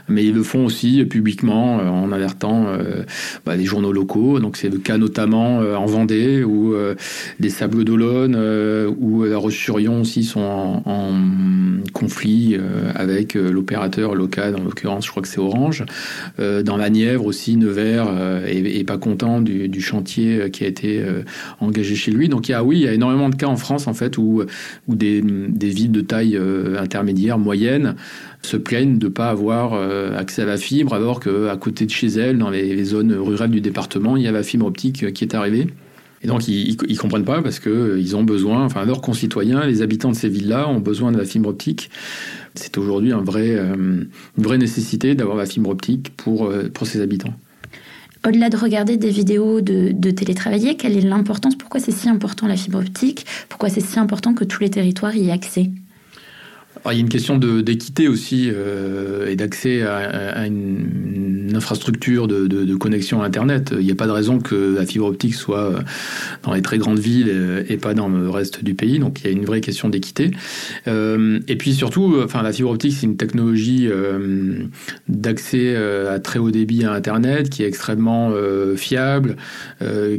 mais 0.08 0.24
ils 0.24 0.34
le 0.34 0.42
font 0.42 0.64
aussi 0.64 1.04
publiquement 1.04 1.80
euh, 1.80 1.88
en 1.88 2.12
alertant 2.12 2.66
euh, 2.66 3.02
bah, 3.46 3.56
les 3.56 3.64
journaux 3.64 3.92
locaux. 3.92 4.38
Donc 4.40 4.56
c'est 4.56 4.68
le 4.68 4.78
cas 4.78 4.98
notamment 4.98 5.58
en 5.58 5.86
Vendée 5.86 6.42
où 6.44 6.74
des 7.38 7.50
Sables 7.50 7.84
d'Olonne 7.84 8.36
ou 8.98 9.24
la 9.24 9.38
Roche-sur-Yon 9.38 10.00
aussi 10.00 10.24
sont 10.24 10.82
en, 10.84 11.14
conflit 11.92 12.56
avec 12.94 13.34
l'opérateur 13.34 14.14
local, 14.14 14.56
en 14.56 14.62
l'occurrence 14.62 15.06
je 15.06 15.10
crois 15.10 15.22
que 15.22 15.28
c'est 15.28 15.40
Orange. 15.40 15.84
dans 16.38 16.76
la 16.76 16.90
Nièvre 16.90 17.26
aussi, 17.26 17.56
Nevers 17.56 18.08
est, 18.46 18.86
pas 18.86 18.98
content 18.98 19.40
du, 19.40 19.80
chantier 19.80 20.50
qui 20.50 20.64
a 20.64 20.68
été 20.68 21.02
engagé 21.60 21.94
chez 21.94 22.10
lui. 22.10 22.28
Donc 22.28 22.48
il 22.48 22.56
oui, 22.62 22.78
il 22.78 22.82
y 22.82 22.88
a 22.88 22.92
énormément 22.92 23.28
de 23.28 23.36
cas 23.36 23.46
en 23.46 23.56
France 23.56 23.86
en 23.86 23.94
fait 23.94 24.09
ou 24.18 24.44
des, 24.88 25.20
villes 25.20 25.92
de 25.92 26.00
taille 26.00 26.36
euh, 26.36 26.80
intermédiaire, 26.80 27.38
moyenne, 27.38 27.96
se 28.42 28.56
plaignent 28.56 28.98
de 28.98 29.06
ne 29.06 29.10
pas 29.10 29.30
avoir 29.30 29.74
euh, 29.74 30.16
accès 30.16 30.42
à 30.42 30.46
la 30.46 30.56
fibre, 30.56 30.94
alors 30.94 31.20
qu'à 31.20 31.56
côté 31.56 31.86
de 31.86 31.90
chez 31.90 32.08
elles, 32.08 32.38
dans 32.38 32.50
les, 32.50 32.84
zones 32.84 33.12
rurales 33.12 33.50
du 33.50 33.60
département, 33.60 34.16
il 34.16 34.22
y 34.22 34.28
a 34.28 34.32
la 34.32 34.42
fibre 34.42 34.66
optique 34.66 35.12
qui 35.12 35.24
est 35.24 35.34
arrivée. 35.34 35.68
Et 36.22 36.26
donc, 36.26 36.48
ils, 36.48 36.76
ne 36.76 36.96
comprennent 36.96 37.24
pas 37.24 37.40
parce 37.40 37.60
qu'ils 37.60 37.72
euh, 37.72 38.14
ont 38.14 38.24
besoin, 38.24 38.64
enfin, 38.64 38.84
leurs 38.84 39.00
concitoyens, 39.00 39.64
les 39.64 39.80
habitants 39.82 40.10
de 40.10 40.16
ces 40.16 40.28
villes-là 40.28 40.68
ont 40.68 40.80
besoin 40.80 41.12
de 41.12 41.18
la 41.18 41.24
fibre 41.24 41.48
optique. 41.48 41.90
C'est 42.54 42.76
aujourd'hui 42.76 43.12
un 43.12 43.22
vrai, 43.22 43.56
une 43.56 44.08
vraie 44.36 44.58
nécessité 44.58 45.14
d'avoir 45.14 45.36
la 45.36 45.46
fibre 45.46 45.70
optique 45.70 46.10
pour, 46.16 46.52
pour 46.74 46.86
ces 46.86 47.00
habitants. 47.00 47.32
Au-delà 48.26 48.50
de 48.50 48.56
regarder 48.56 48.98
des 48.98 49.10
vidéos 49.10 49.62
de, 49.62 50.10
télétravailler, 50.10 50.76
quelle 50.76 50.96
est 50.96 51.00
l'importance? 51.00 51.56
Pourquoi 51.56 51.80
c'est 51.80 51.92
si 51.92 52.08
important 52.08 52.46
la 52.46 52.56
fibre 52.56 52.78
optique? 52.78 53.24
Pourquoi 53.48 53.70
c'est 53.70 53.80
si 53.80 53.98
important 53.98 54.34
que 54.34 54.44
tous 54.44 54.60
les 54.60 54.68
territoires 54.68 55.16
y 55.16 55.28
aient 55.28 55.32
accès? 55.32 55.70
Il 56.86 56.92
y 56.92 56.96
a 56.96 57.00
une 57.00 57.08
question 57.08 57.36
d'équité 57.38 58.08
aussi 58.08 58.50
euh, 58.52 59.28
et 59.28 59.36
d'accès 59.36 59.82
à, 59.82 60.46
une, 60.46 61.39
infrastructure 61.60 62.26
de, 62.26 62.74
connexion 62.76 63.22
à 63.22 63.26
Internet. 63.26 63.74
Il 63.78 63.84
n'y 63.84 63.92
a 63.92 63.94
pas 63.94 64.06
de 64.06 64.12
raison 64.12 64.38
que 64.38 64.74
la 64.74 64.86
fibre 64.86 65.06
optique 65.06 65.34
soit 65.34 65.74
dans 66.42 66.54
les 66.54 66.62
très 66.62 66.78
grandes 66.78 66.98
villes 66.98 67.28
et, 67.68 67.76
pas 67.76 67.92
dans 67.92 68.08
le 68.08 68.30
reste 68.30 68.64
du 68.64 68.74
pays. 68.74 68.98
Donc 68.98 69.20
il 69.20 69.26
y 69.26 69.28
a 69.28 69.32
une 69.32 69.44
vraie 69.44 69.60
question 69.60 69.88
d'équité. 69.88 70.30
Euh, 70.88 71.40
et 71.48 71.56
puis 71.56 71.74
surtout, 71.74 72.16
enfin, 72.24 72.42
la 72.42 72.52
fibre 72.52 72.70
optique, 72.70 72.94
c'est 72.94 73.06
une 73.06 73.16
technologie 73.16 73.86
euh, 73.88 74.64
d'accès 75.08 75.76
à 75.76 76.18
très 76.18 76.38
haut 76.38 76.50
débit 76.50 76.84
à 76.84 76.92
Internet 76.92 77.50
qui 77.50 77.62
est 77.62 77.66
extrêmement 77.66 78.32
fiable, 78.76 79.36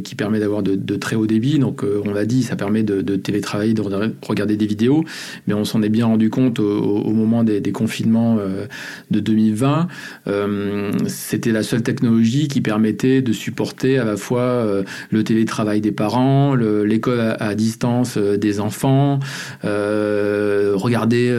qui 0.04 0.14
permet 0.14 0.38
d'avoir 0.38 0.62
de, 0.62 0.96
très 0.96 1.16
haut 1.16 1.26
débit. 1.26 1.58
Donc 1.58 1.84
on 2.04 2.12
l'a 2.12 2.24
dit, 2.24 2.42
ça 2.44 2.56
permet 2.56 2.84
de, 2.84 3.16
télétravailler, 3.16 3.74
de 3.74 3.82
regarder 4.22 4.56
des 4.56 4.66
vidéos, 4.66 5.04
mais 5.46 5.54
on 5.54 5.64
s'en 5.64 5.82
est 5.82 5.88
bien 5.88 6.06
rendu 6.06 6.30
compte 6.30 6.60
au, 6.60 7.10
moment 7.10 7.44
des, 7.44 7.72
confinements 7.72 8.36
euh, 8.38 8.66
de 9.10 9.20
2020, 9.20 9.88
euh, 10.26 10.90
c'était 11.32 11.50
la 11.50 11.62
seule 11.62 11.82
technologie 11.82 12.46
qui 12.46 12.60
permettait 12.60 13.22
de 13.22 13.32
supporter 13.32 13.96
à 13.96 14.04
la 14.04 14.18
fois 14.18 14.42
euh, 14.42 14.82
le 15.10 15.24
télétravail 15.24 15.80
des 15.80 15.90
parents, 15.90 16.54
l'école 16.54 17.36
à, 17.40 17.54
distance 17.54 18.18
des 18.18 18.60
enfants, 18.60 19.18
regarder 19.62 21.34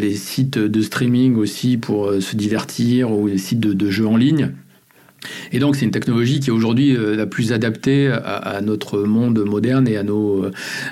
les 0.00 0.14
sites 0.14 0.58
de 0.58 0.82
streaming 0.82 1.36
aussi 1.36 1.76
pour 1.76 2.10
se 2.20 2.36
divertir 2.36 3.12
ou 3.12 3.26
les 3.26 3.38
sites 3.38 3.60
de 3.60 3.90
jeux 3.90 4.06
en 4.06 4.16
ligne. 4.16 4.52
Et 5.54 5.60
donc 5.60 5.76
c'est 5.76 5.84
une 5.84 5.90
technologie 5.90 6.40
qui 6.40 6.50
est 6.50 6.52
aujourd'hui 6.52 6.96
la 7.16 7.26
plus 7.26 7.52
adaptée 7.52 8.08
à, 8.08 8.60
notre 8.60 9.02
monde 9.02 9.38
moderne 9.44 9.86
et 9.88 9.96
à 9.96 10.02
nos, 10.02 10.46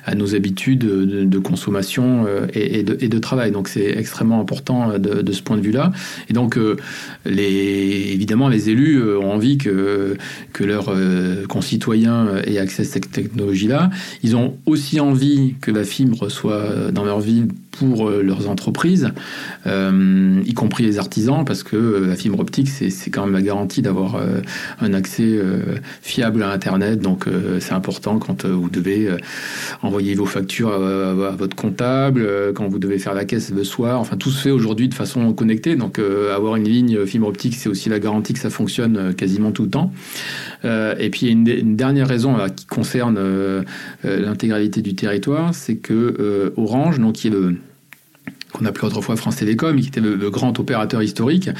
à 0.04 0.14
nos 0.14 0.34
habitudes 0.34 0.84
de, 0.84 1.38
consommation 1.38 2.26
et, 2.54 2.84
de, 2.84 2.96
et, 3.00 3.08
de, 3.08 3.18
travail. 3.18 3.50
Donc 3.50 3.66
c'est 3.66 3.98
extrêmement 3.98 4.40
important 4.40 4.98
de, 4.98 5.32
ce 5.32 5.42
point 5.42 5.56
de 5.56 5.62
vue-là. 5.62 5.90
Et 6.30 6.32
donc 6.32 6.56
évidemment 7.26 8.48
les 8.48 8.70
élus 8.70 9.02
ont 9.16 9.32
envie 9.32 9.58
que, 9.58 10.16
que 10.52 10.62
leurs 10.62 10.94
concitoyens 11.48 12.28
aient 12.46 12.58
accès 12.58 12.82
à 12.82 12.84
cette 12.84 13.10
technologie-là. 13.10 13.90
Ils 14.22 14.36
ont 14.36 14.56
aussi 14.66 15.00
envie 15.00 15.56
que 15.60 15.72
la 15.72 15.82
fibre 15.82 16.28
soit 16.28 16.92
dans 16.92 17.04
leur 17.04 17.20
ville 17.20 17.48
pour 17.72 18.08
euh, 18.08 18.22
leurs 18.22 18.48
entreprises, 18.48 19.08
euh, 19.66 20.40
y 20.46 20.54
compris 20.54 20.84
les 20.84 20.98
artisans, 20.98 21.44
parce 21.44 21.62
que 21.62 21.76
euh, 21.76 22.06
la 22.06 22.16
fibre 22.16 22.38
optique, 22.38 22.68
c'est 22.68 23.10
quand 23.10 23.24
même 23.24 23.34
la 23.34 23.42
garantie 23.42 23.82
d'avoir 23.82 24.20
un 24.80 24.94
accès 24.94 25.38
fiable 26.02 26.42
à 26.42 26.50
Internet. 26.50 27.00
Donc 27.00 27.26
c'est 27.60 27.72
important 27.72 28.18
quand 28.18 28.44
vous 28.46 28.70
devez 28.70 29.08
envoyer 29.82 30.14
vos 30.14 30.26
factures 30.26 30.72
à, 30.72 31.12
votre 31.32 31.56
comptable, 31.56 32.52
quand 32.54 32.68
vous 32.68 32.78
devez 32.78 32.98
faire 32.98 33.14
la 33.14 33.24
caisse 33.24 33.50
le 33.50 33.64
soir. 33.64 34.00
Enfin, 34.00 34.16
tout 34.16 34.30
se 34.30 34.42
fait 34.42 34.50
aujourd'hui 34.50 34.88
de 34.88 34.94
façon 34.94 35.32
connectée. 35.32 35.76
Donc 35.76 35.98
avoir 35.98 36.56
une 36.56 36.68
ligne 36.68 37.04
fibre 37.06 37.28
optique, 37.28 37.54
c'est 37.54 37.68
aussi 37.68 37.88
la 37.88 37.98
garantie 37.98 38.32
que 38.32 38.38
ça 38.38 38.50
fonctionne 38.50 39.14
quasiment 39.14 39.52
tout 39.52 39.64
le 39.64 39.70
temps. 39.70 39.92
et 40.64 41.10
puis 41.10 41.28
une, 41.28 41.46
une 41.48 41.76
dernière 41.76 42.08
raison 42.08 42.36
qui 42.54 42.66
concerne 42.66 43.18
l'intégralité 44.04 44.82
du 44.82 44.94
territoire, 44.94 45.54
c'est 45.54 45.76
que 45.76 46.52
Orange, 46.56 46.98
donc 46.98 47.14
qui 47.14 47.28
est 47.28 47.30
le 47.30 47.56
qu'on 48.52 48.64
appelait 48.64 48.84
autrefois 48.84 49.16
France 49.16 49.36
Télécom, 49.36 49.80
qui 49.80 49.88
était 49.88 50.00
le, 50.00 50.30
grand 50.30 50.58
opérateur 50.60 51.02
historique, 51.02 51.50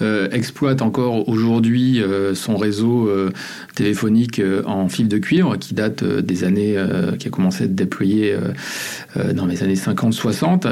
euh, 0.00 0.28
exploite 0.30 0.82
encore 0.82 1.28
aujourd'hui 1.28 2.00
euh, 2.00 2.34
son 2.34 2.56
réseau 2.56 3.08
euh, 3.08 3.30
téléphonique 3.74 4.40
en 4.66 4.88
fil 4.88 5.08
de 5.08 5.18
cuivre, 5.18 5.56
qui 5.56 5.74
date 5.74 6.04
des 6.04 6.44
années, 6.44 6.76
qui 7.18 7.28
a 7.28 7.30
commencé 7.30 7.64
à 7.64 7.66
être 7.66 7.74
déployé 7.74 8.36
dans 9.34 9.46
les 9.46 9.62
années 9.62 9.74
50-60. 9.74 10.66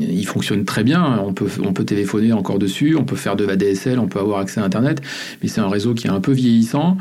il 0.00 0.26
fonctionne 0.26 0.64
très 0.64 0.84
bien, 0.84 1.20
on 1.24 1.32
peut, 1.32 1.48
on 1.64 1.72
peut 1.72 1.84
téléphoner 1.84 2.32
encore 2.32 2.58
dessus, 2.58 2.96
on 2.96 3.04
peut 3.04 3.16
faire 3.16 3.36
de 3.36 3.44
la 3.44 3.56
DSL, 3.56 3.98
on 3.98 4.06
peut 4.06 4.20
avoir 4.20 4.40
accès 4.40 4.60
à 4.60 4.64
Internet, 4.64 5.00
mais 5.42 5.48
c'est 5.48 5.60
un 5.60 5.68
réseau 5.68 5.94
qui 5.94 6.06
est 6.06 6.10
un 6.10 6.20
peu 6.20 6.32
vieillissant, 6.32 6.96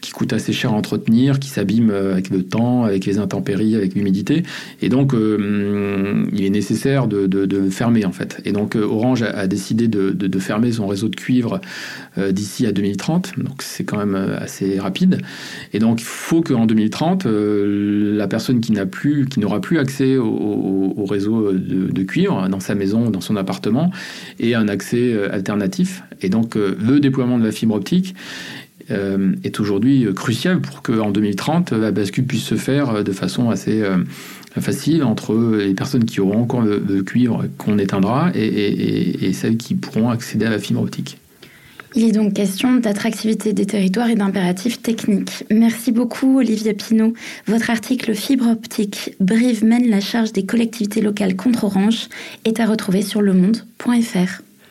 qui 0.00 0.12
coûte 0.12 0.32
assez 0.32 0.52
cher 0.52 0.72
à 0.72 0.74
entretenir, 0.74 1.38
qui 1.38 1.48
s'abîme 1.48 1.90
avec 1.90 2.30
le 2.30 2.42
temps, 2.42 2.84
avec 2.84 3.04
les 3.04 3.18
intempéries, 3.18 3.74
avec 3.74 3.94
l'humidité, 3.94 4.44
et 4.80 4.88
donc 4.88 5.12
il 5.14 6.44
est 6.44 6.50
nécessaire 6.50 7.06
de 7.06 7.17
de, 7.26 7.70
fermer 7.70 8.04
en 8.04 8.12
fait. 8.12 8.40
Et 8.44 8.52
donc 8.52 8.76
euh, 8.76 8.84
Orange 8.84 9.22
a, 9.22 9.46
décidé 9.46 9.88
de, 9.88 10.38
fermer 10.38 10.72
son 10.72 10.86
réseau 10.86 11.08
de 11.08 11.16
cuivre 11.16 11.60
euh, 12.16 12.32
d'ici 12.32 12.66
à 12.66 12.72
2030. 12.72 13.32
Donc 13.38 13.62
c'est 13.62 13.84
quand 13.84 13.98
même 13.98 14.14
euh, 14.14 14.38
assez 14.38 14.78
rapide. 14.78 15.20
Et 15.72 15.78
donc 15.78 16.00
il 16.00 16.04
faut 16.04 16.42
qu'en 16.42 16.66
2030, 16.66 17.26
la 17.26 18.28
personne 18.28 18.60
qui 18.60 18.72
n'a 18.72 18.86
plus, 18.86 19.26
qui 19.26 19.40
n'aura 19.40 19.60
plus 19.60 19.78
accès 19.78 20.16
au, 20.16 21.04
réseau 21.08 21.52
de, 21.52 22.02
cuivre 22.02 22.48
dans 22.48 22.60
sa 22.60 22.74
maison, 22.74 23.10
dans 23.10 23.20
son 23.20 23.36
appartement, 23.36 23.90
ait 24.40 24.54
un 24.54 24.68
accès 24.68 25.16
alternatif. 25.30 26.02
Et 26.20 26.28
donc 26.28 26.54
le 26.54 27.00
déploiement 27.00 27.38
de 27.38 27.44
la 27.44 27.52
fibre 27.52 27.74
optique 27.74 28.14
est 28.90 29.60
aujourd'hui 29.60 30.06
crucial 30.14 30.60
pour 30.60 30.82
qu'en 30.82 31.10
2030, 31.10 31.72
la 31.72 31.90
bascule 31.90 32.24
puisse 32.24 32.44
se 32.44 32.56
faire 32.56 33.04
de 33.04 33.12
façon 33.12 33.50
assez 33.50 33.82
facile 34.60 35.04
entre 35.04 35.34
les 35.58 35.74
personnes 35.74 36.04
qui 36.04 36.20
auront 36.20 36.42
encore 36.42 36.62
le, 36.62 37.02
cuivre 37.02 37.44
qu'on 37.58 37.78
éteindra 37.78 38.30
et, 38.34 39.32
celles 39.32 39.56
qui 39.56 39.74
pourront 39.74 40.10
accéder 40.10 40.46
à 40.46 40.50
la 40.50 40.58
fibre 40.58 40.82
optique. 40.82 41.18
Il 41.94 42.04
est 42.04 42.12
donc 42.12 42.34
question 42.34 42.76
d'attractivité 42.76 43.54
des 43.54 43.64
territoires 43.64 44.10
et 44.10 44.14
d'impératifs 44.14 44.82
techniques. 44.82 45.44
Merci 45.50 45.90
beaucoup 45.90 46.38
Olivier 46.38 46.74
Pinault. 46.74 47.14
Votre 47.46 47.70
article 47.70 48.14
Fibre 48.14 48.50
optique, 48.50 49.16
Brive 49.20 49.64
mène 49.64 49.88
la 49.88 50.00
charge 50.00 50.32
des 50.32 50.44
collectivités 50.44 51.00
locales 51.00 51.34
contre 51.34 51.64
Orange 51.64 52.08
est 52.44 52.60
à 52.60 52.66
retrouver 52.66 53.00
sur 53.00 53.22
lemonde.fr. 53.22 54.42